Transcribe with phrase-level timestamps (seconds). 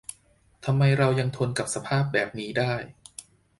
[0.65, 2.73] ทำไมเรายังทนกับสภาพแบบนี้ได้?